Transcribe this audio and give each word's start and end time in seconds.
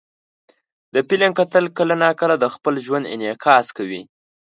د 0.93 0.95
فلم 1.07 1.31
کتل 1.39 1.65
کله 1.77 1.95
ناکله 2.03 2.35
د 2.39 2.45
خپل 2.55 2.73
ژوند 2.85 3.05
انعکاس 3.15 3.67
وي. 3.89 4.01